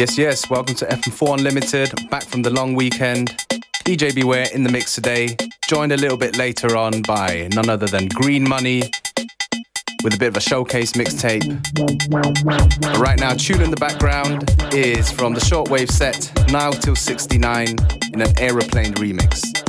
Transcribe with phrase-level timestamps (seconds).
[0.00, 3.36] Yes, yes, welcome to FM4 Unlimited, back from the long weekend.
[3.84, 5.36] DJ Beware in the mix today,
[5.68, 8.80] joined a little bit later on by none other than Green Money
[10.02, 11.44] with a bit of a showcase mixtape.
[12.98, 17.76] Right now, tune in the background is from the shortwave set, now till 69,
[18.14, 19.59] in an aeroplane remix.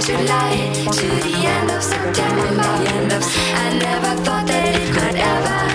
[0.00, 2.62] July to the end of September.
[2.62, 5.67] I never thought that it could ever.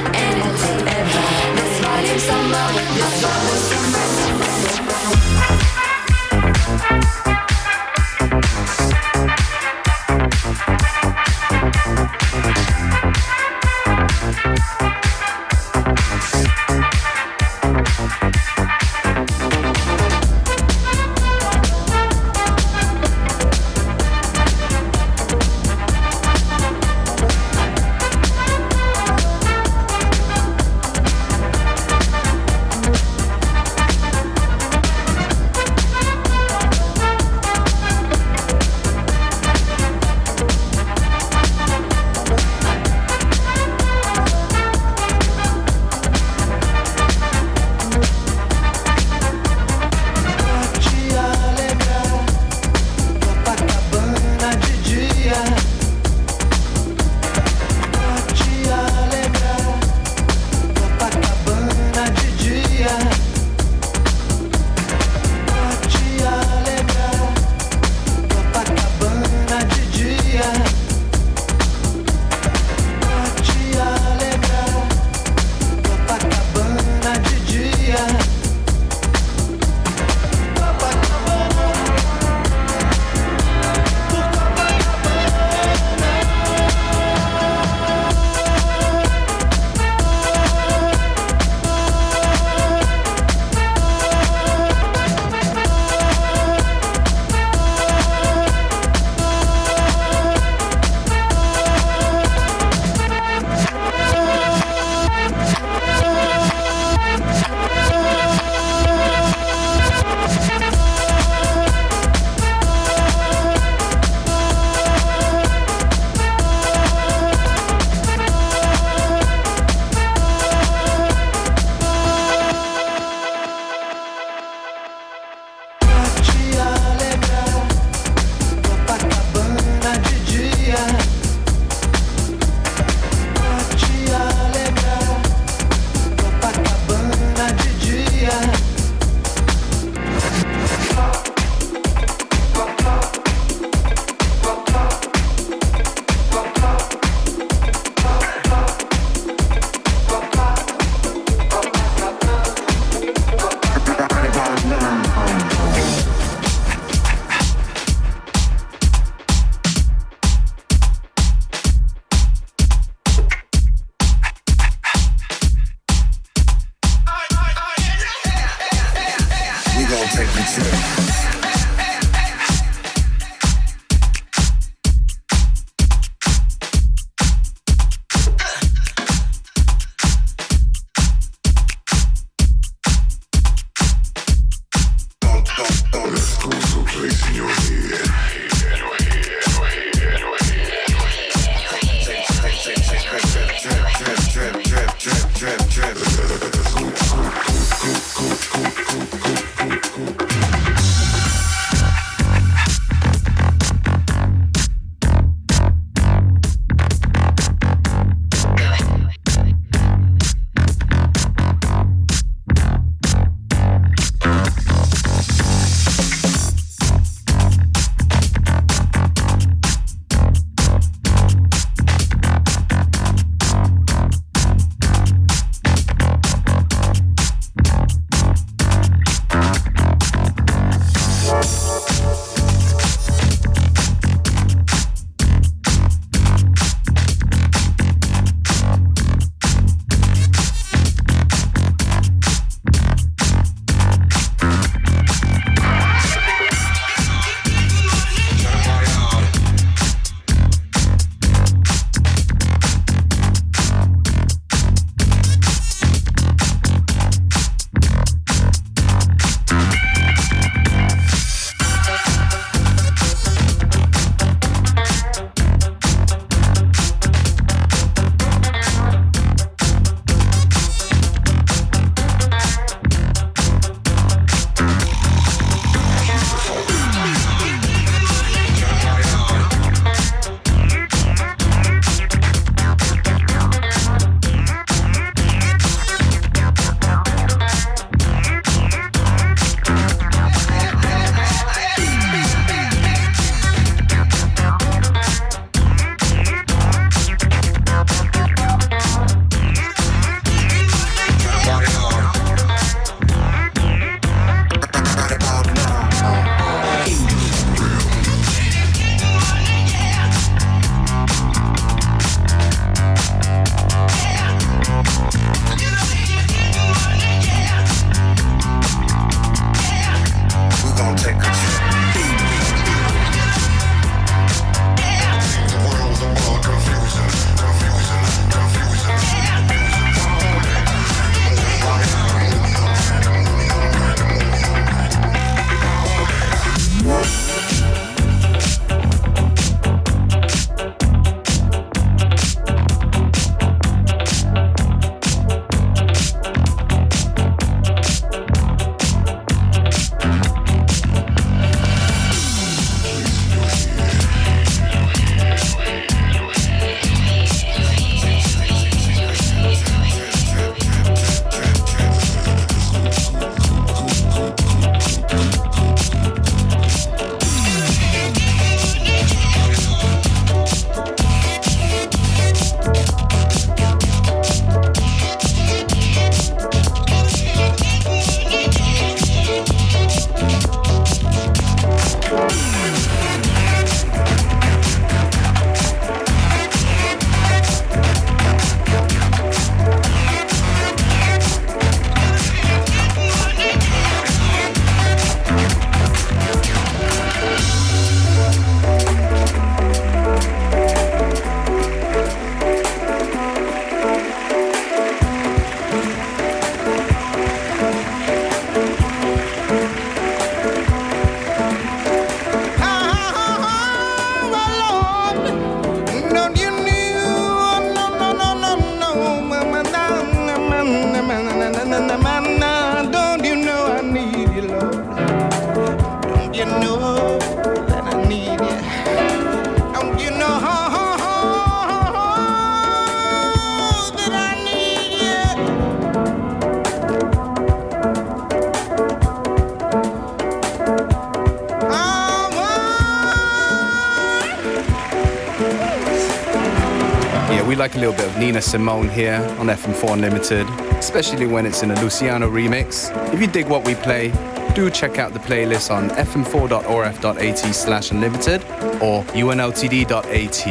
[448.24, 450.48] Nina Simone here on FM4 Unlimited,
[450.80, 452.90] especially when it's in a Luciano remix.
[453.14, 454.14] If you dig what we play,
[454.56, 458.42] do check out the playlist on fm4.orf.at slash unlimited
[458.82, 460.48] or unltd.at.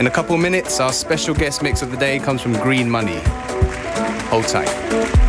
[0.00, 3.20] In a couple minutes, our special guest mix of the day comes from Green Money.
[4.28, 5.21] Hold tight.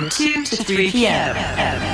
[0.00, 1.89] From 2 to 3 p.m.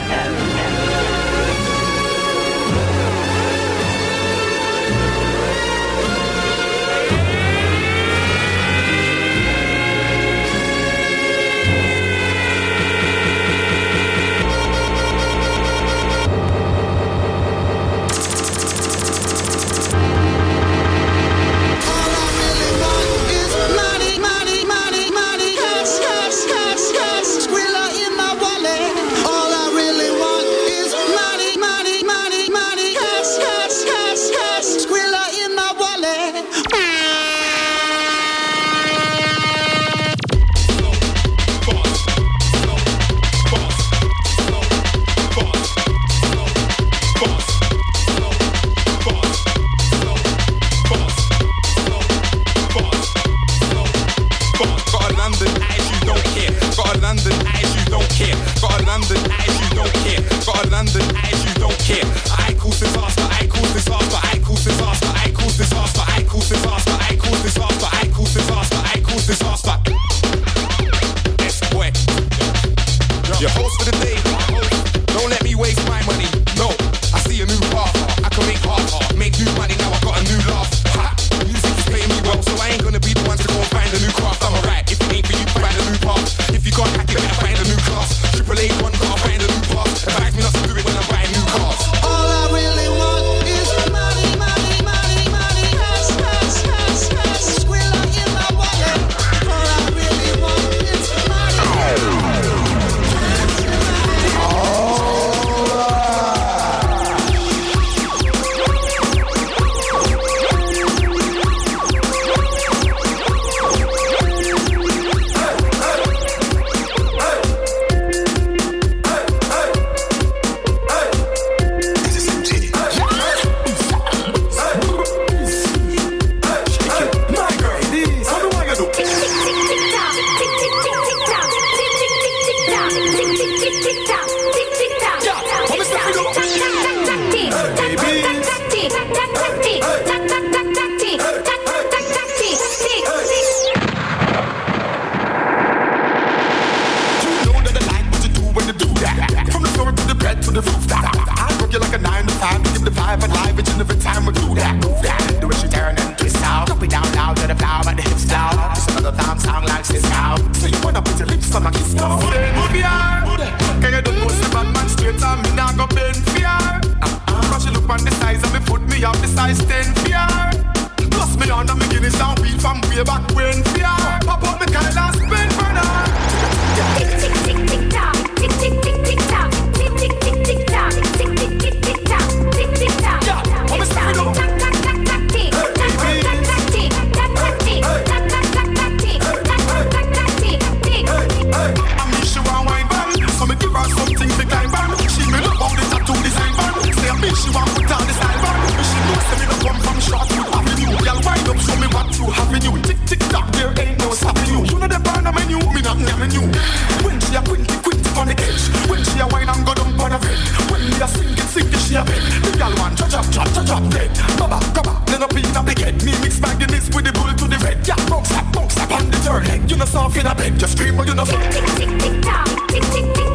[212.06, 212.42] drop it.
[212.42, 214.10] The gal one chop drop, drop, chop chop dead.
[214.38, 216.04] Baba come on, then up in a big head.
[216.04, 217.86] Me mix bag the mix with the bull to the red.
[217.86, 219.70] Yeah, bounce up, bounce up on the turn leg.
[219.70, 221.24] You know soft in a bed, just scream but you know.
[221.24, 222.22] Tick tick tick tick tick
[222.68, 223.25] tick tick tick.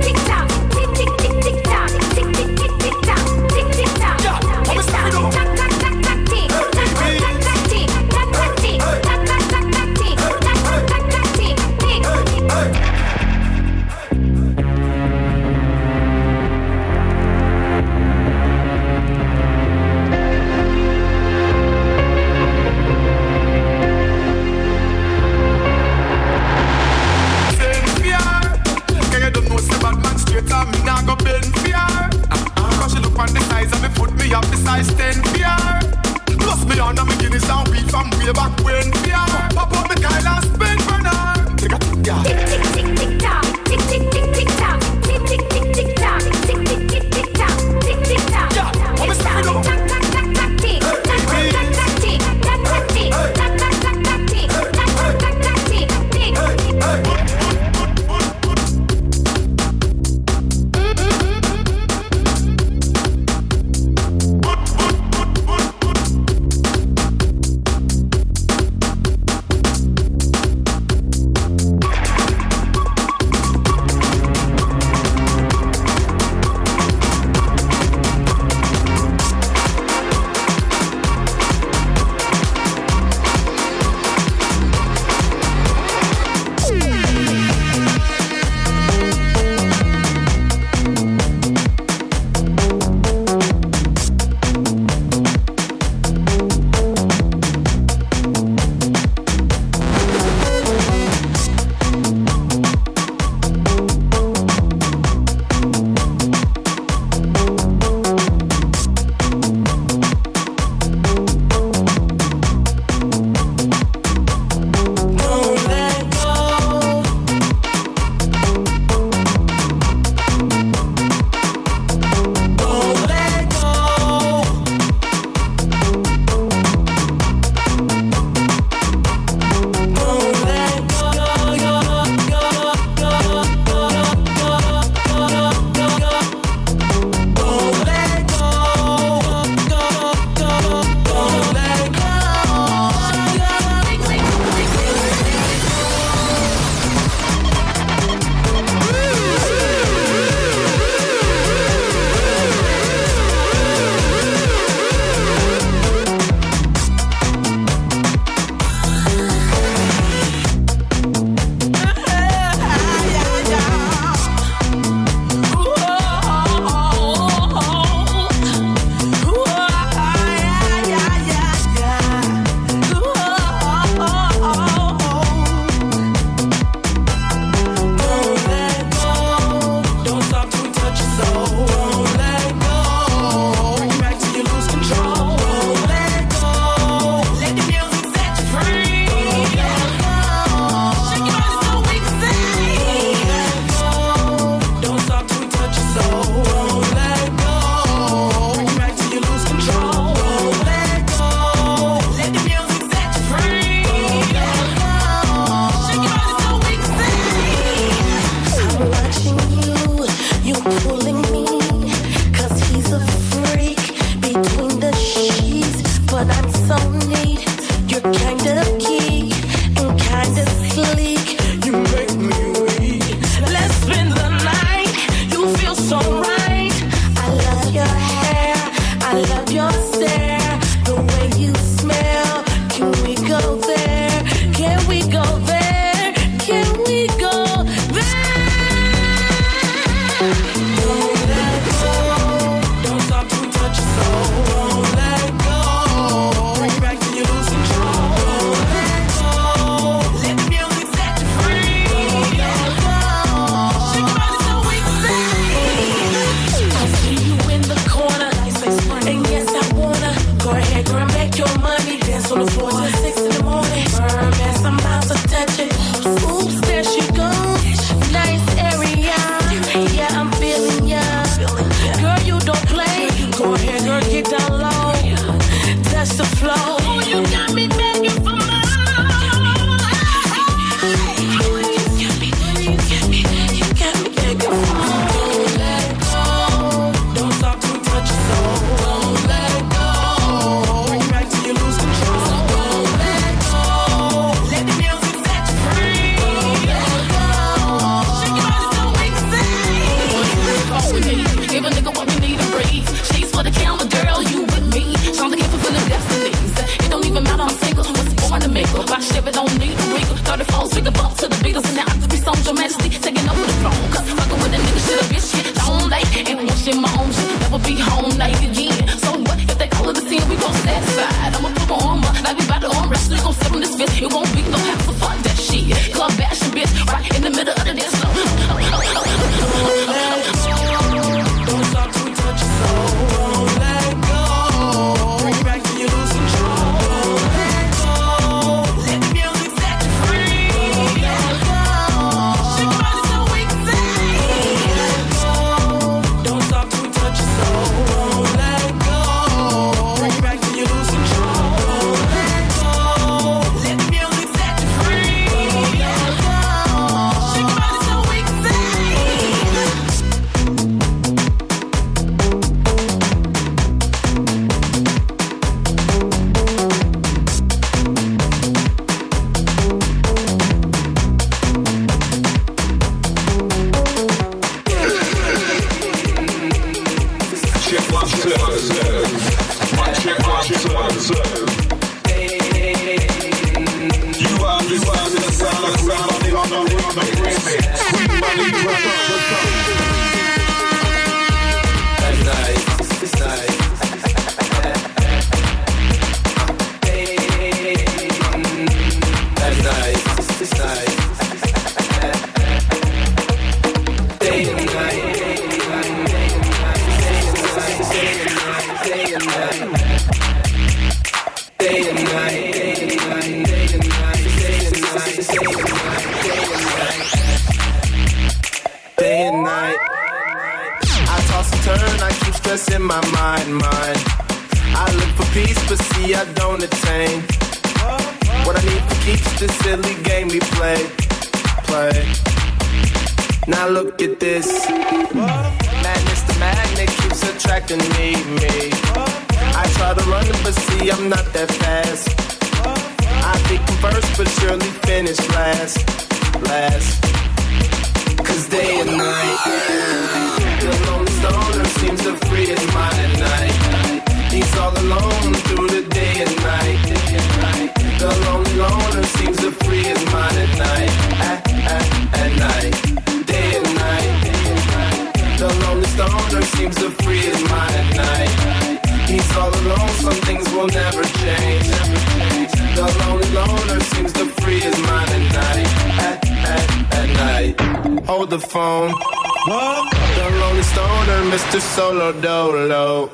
[481.52, 481.76] Mr.
[481.76, 483.08] Solo Dolo.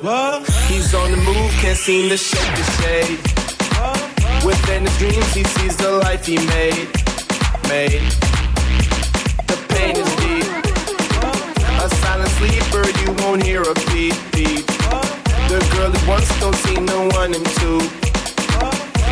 [0.68, 3.18] He's on the move, can't seem to shake the shade.
[4.46, 6.86] Within his dreams, he sees the life he made.
[7.66, 7.98] Made.
[9.50, 10.46] The pain is deep.
[11.82, 14.64] A silent sleeper, you won't hear a beat, beat.
[15.50, 17.80] The girl that once don't see no one in two.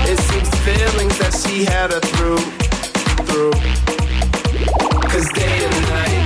[0.06, 2.38] It seems the feelings that she had her through,
[3.26, 3.58] through.
[5.10, 6.25] Cause day and night,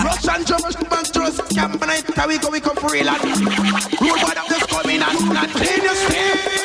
[0.00, 3.22] Russian Jewish man just camping it, we go, we come for real and.
[3.22, 6.61] Rude, boy, I'm just coming and not clean your skin.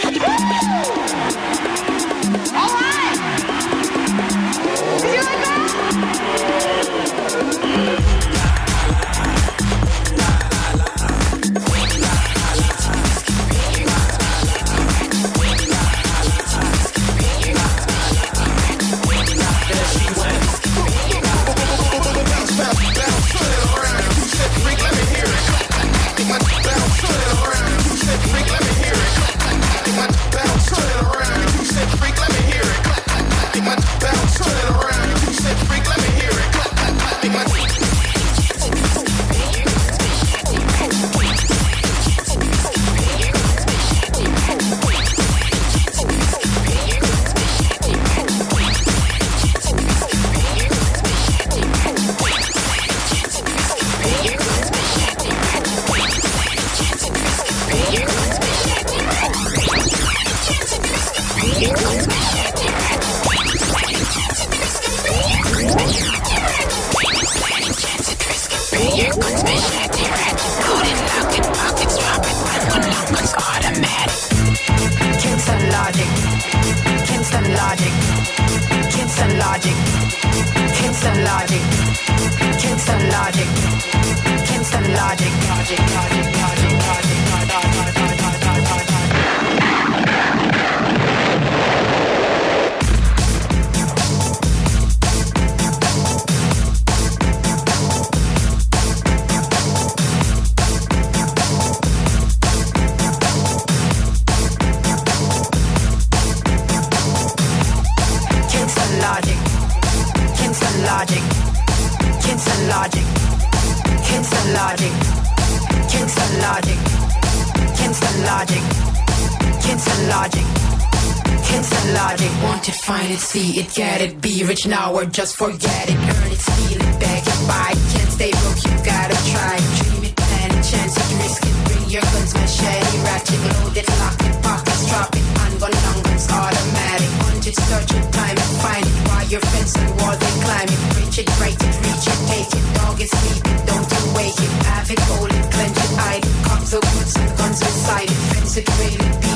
[123.38, 125.98] See it, get it, be rich now or just forget it.
[126.14, 127.70] Earn it, steal it, beg it, buy.
[127.74, 127.82] it.
[127.94, 129.56] Can't stay broke, you gotta try.
[129.78, 131.56] Dream it, plan it, chance it, risk it.
[131.68, 135.26] Bring your guns, machete, ratchet, load it, lock it, pockets, drop it.
[135.38, 137.12] Handgun, long guns, automatic.
[137.22, 138.96] Punch it, search it, time it, find it.
[139.08, 140.80] While your fence and wall, they climb it.
[140.98, 142.64] Reach it, break it, reach it, take it.
[142.78, 144.52] Dog is sleeping, don't you wake it.
[144.66, 146.36] Have it, hold it, clench it, hide it.
[146.46, 148.20] Cops will put some guns inside it.
[148.34, 149.27] Fence it, rail it,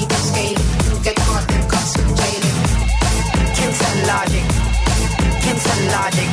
[5.92, 6.30] logic.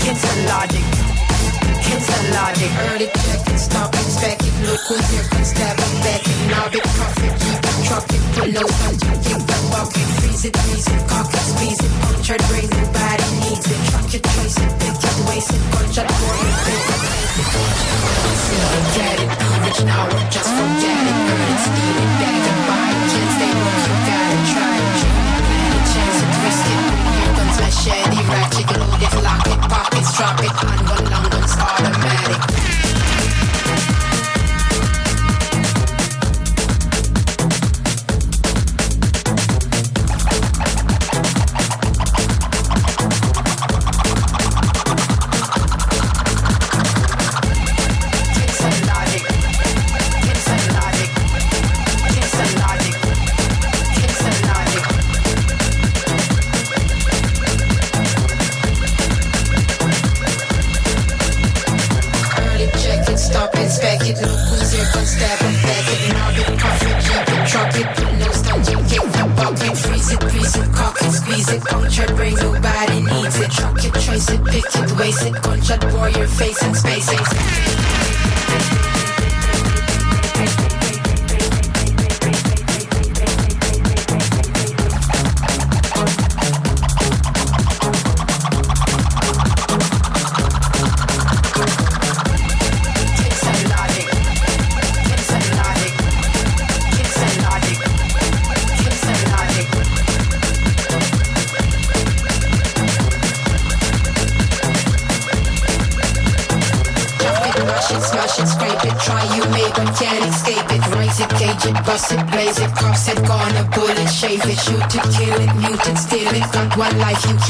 [0.00, 0.86] Kids and logic.
[1.84, 2.70] Kids and logic.
[2.88, 4.54] Early check it, stop it, spec it.
[4.64, 6.38] Look who's here, come stab it, back it.
[6.48, 8.22] Knob it, cuff it, keep it, truck it.
[8.34, 10.08] Put no you kick the bucket.
[10.18, 11.92] Freeze it, freeze it, cock it, squeeze it.
[12.02, 13.80] Punctured brain, nobody needs it.
[13.90, 15.62] Truck it, trace it, pick it, waste it.
[15.72, 18.64] Gunshot for it, pick it, place it.
[18.96, 21.16] Get it, be rich now just forget it.
[21.32, 22.83] Earn it, steal it, bag it,
[28.54, 30.50] machete, ratchet, load it, lock it, drop it.
[30.50, 32.93] Handgun, long guns, automatic.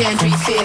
[0.00, 0.63] One life,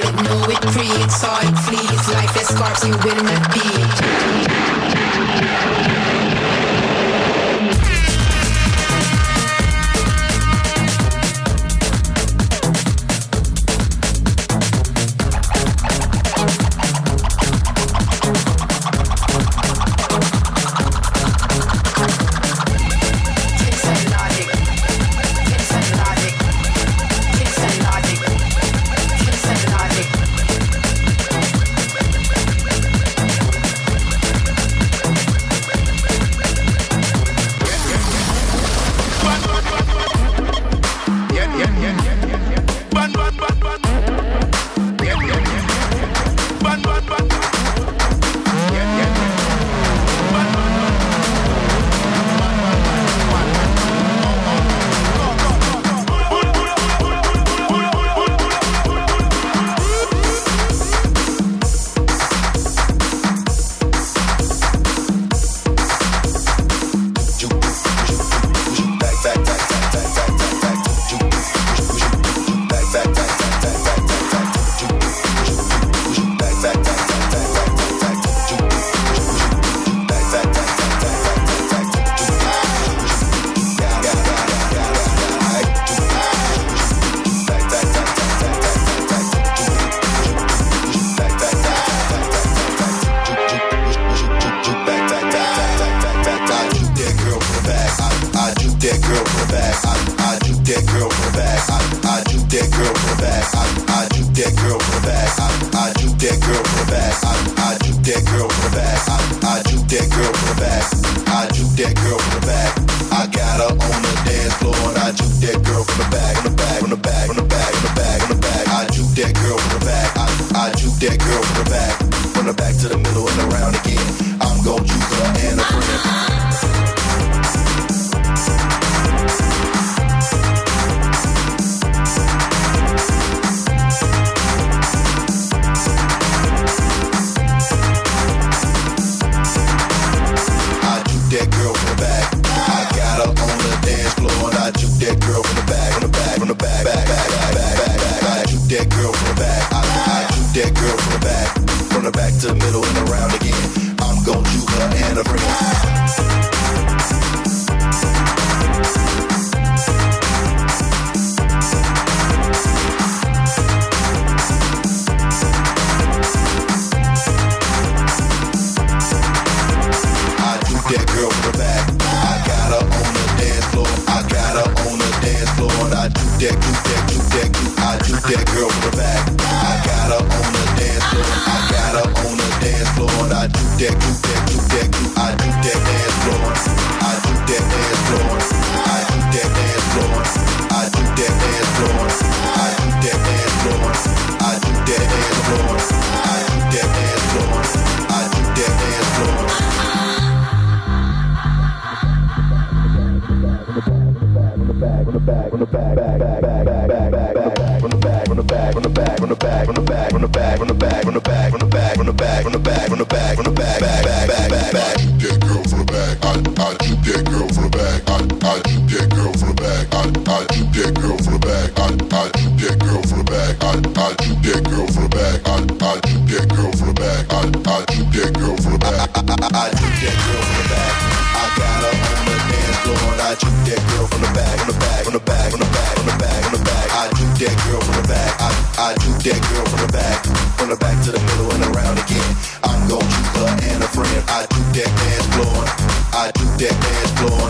[228.99, 230.91] I, I, I shoot that girl from the back.
[231.31, 234.55] I got her on the dance floor and I shoot that girl from the back,
[234.59, 236.87] from the back, from the back, from the back, from the back.
[236.91, 238.31] I shoot that girl from the back.
[238.43, 240.19] I, I shoot that girl from the back,
[240.59, 242.27] from the back to the middle and around again.
[242.67, 244.19] I'm gon' shoot her and a friend.
[244.27, 245.63] I do that dance floor.
[246.11, 247.47] I do that dance floor.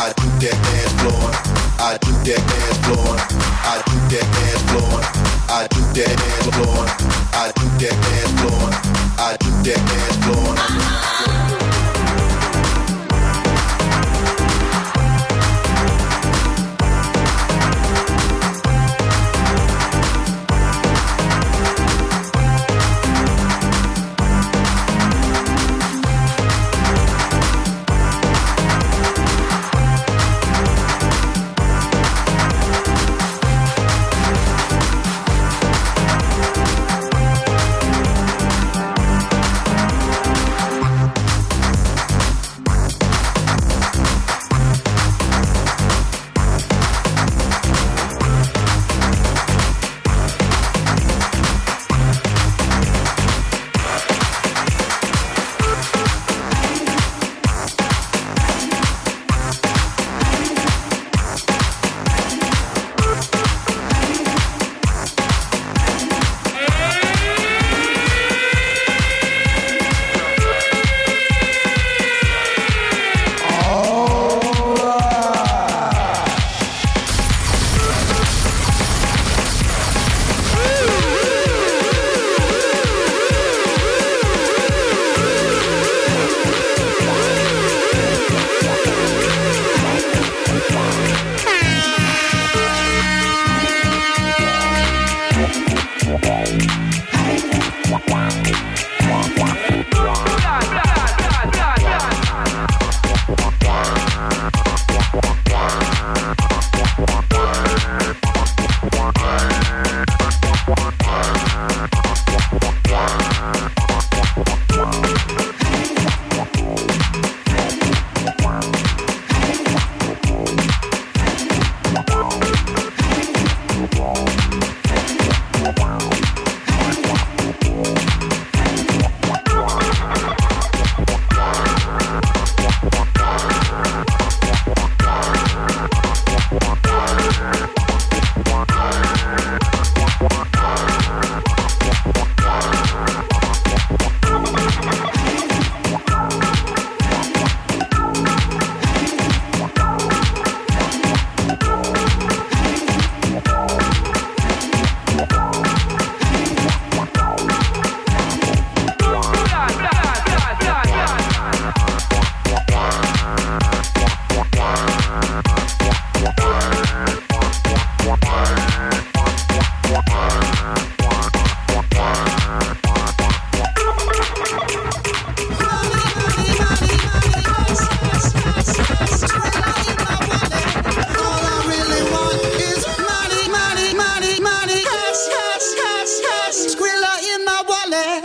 [0.00, 1.28] I do that dance floor.
[1.76, 3.12] I do that dance floor.
[3.68, 4.96] I do that dance floor.
[5.44, 6.80] I do that dance floor.
[7.36, 8.96] I do that dance floor.
[9.66, 10.15] That dance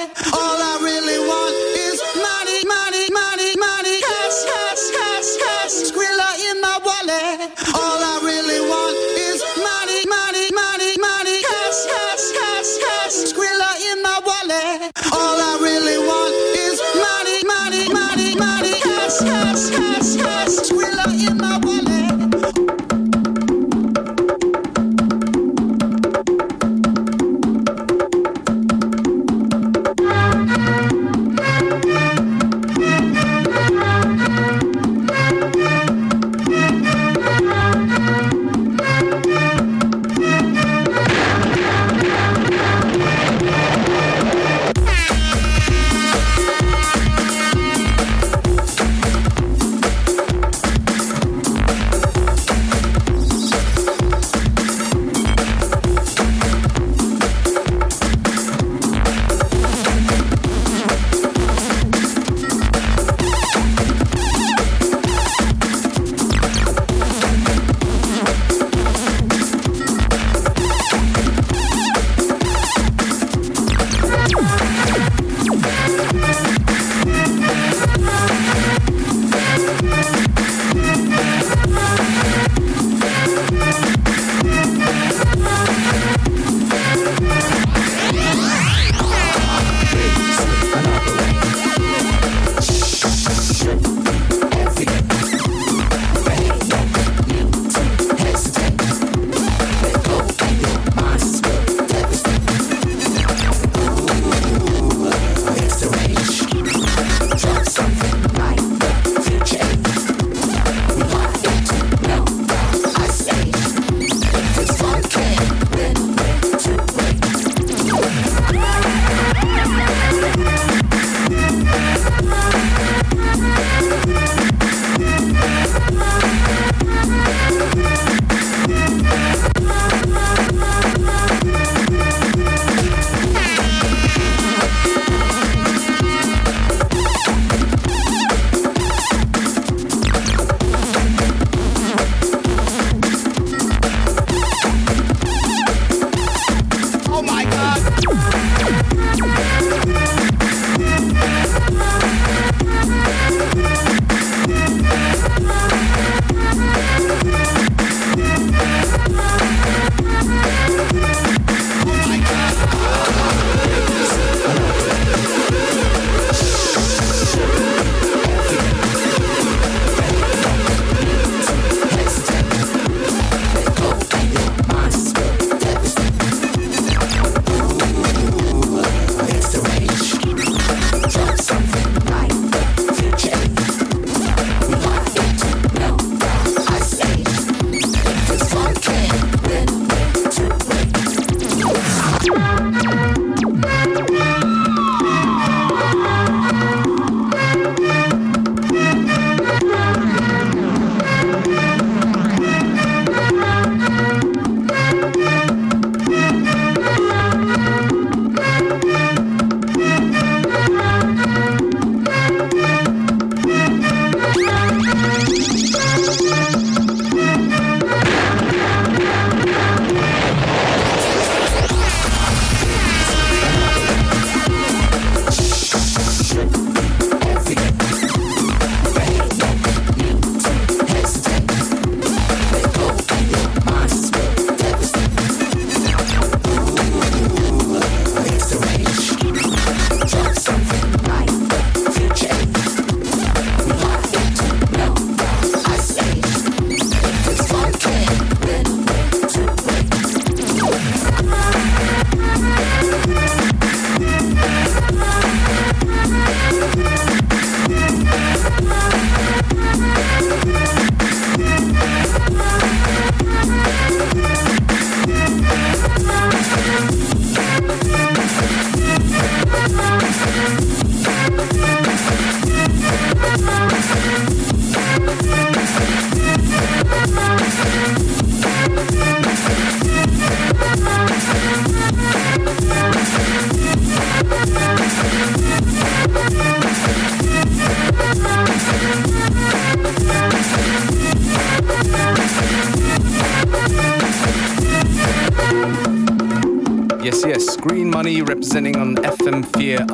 [0.02, 1.01] All I really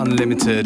[0.10, 0.64] Unlimited.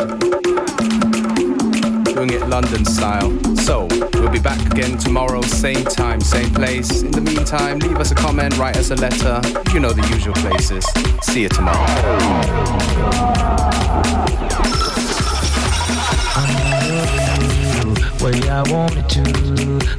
[2.13, 3.31] Doing it London style.
[3.55, 7.01] So, we'll be back again tomorrow, same time, same place.
[7.01, 9.41] In the meantime, leave us a comment, write us a letter.
[9.73, 10.85] You know the usual places.
[11.23, 11.87] See you tomorrow.
[18.21, 19.23] Way I wanted to,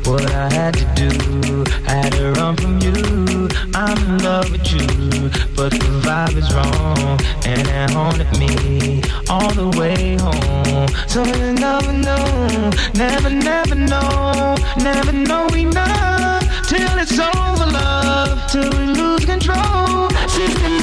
[0.08, 3.48] what I had to do, had to run from you.
[3.74, 9.50] I'm in love with you, but the vibe is wrong, and it haunted me all
[9.52, 10.88] the way home.
[11.08, 18.70] So you never know, never, never know, never know enough till it's over, love, till
[18.70, 20.08] we lose control.
[20.28, 20.81] Screaming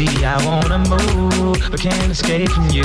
[0.00, 2.84] See, I wanna move, but can't escape from you.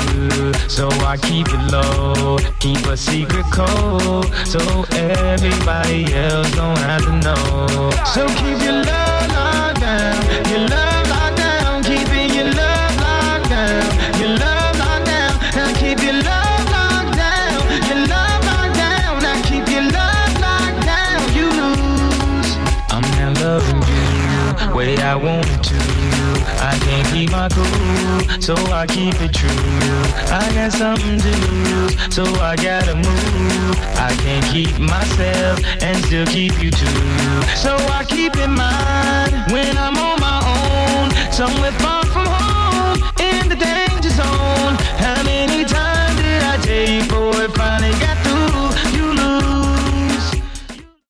[0.67, 4.59] So I keep it low, keep a secret code, so
[4.91, 7.89] everybody else don't have to know.
[8.13, 10.19] So keep your love locked down,
[10.51, 11.83] your love locked down,
[12.35, 15.31] your love locked down, your love locked down.
[15.55, 19.23] Now keep your love locked down, your love locked down.
[19.23, 21.21] Now keep your love locked down.
[21.31, 22.51] You lose.
[22.91, 23.07] I'm
[23.39, 25.15] loving you way I
[25.63, 25.94] to.
[26.75, 29.49] I can't keep my cool, so I keep it true.
[30.29, 33.77] I got something to lose, so I gotta move.
[33.95, 37.41] I can't keep myself and still keep you too.
[37.55, 43.47] So I keep in mind when I'm on my own, somewhere far from home, in
[43.47, 44.64] the danger zone.